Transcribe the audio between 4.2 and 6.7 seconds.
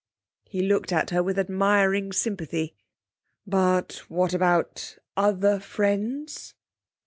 about other friends?'